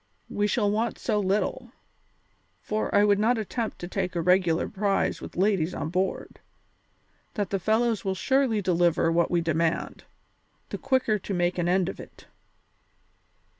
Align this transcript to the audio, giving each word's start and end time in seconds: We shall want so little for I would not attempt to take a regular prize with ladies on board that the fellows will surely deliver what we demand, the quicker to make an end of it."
We 0.31 0.47
shall 0.47 0.71
want 0.71 0.97
so 0.97 1.19
little 1.19 1.71
for 2.59 2.89
I 2.95 3.03
would 3.03 3.19
not 3.19 3.37
attempt 3.37 3.77
to 3.77 3.87
take 3.87 4.15
a 4.15 4.21
regular 4.23 4.67
prize 4.67 5.21
with 5.21 5.37
ladies 5.37 5.75
on 5.75 5.89
board 5.89 6.39
that 7.35 7.51
the 7.51 7.59
fellows 7.59 8.03
will 8.03 8.15
surely 8.15 8.63
deliver 8.63 9.11
what 9.11 9.29
we 9.29 9.41
demand, 9.41 10.03
the 10.69 10.79
quicker 10.79 11.19
to 11.19 11.33
make 11.35 11.59
an 11.59 11.69
end 11.69 11.87
of 11.87 11.99
it." 11.99 12.25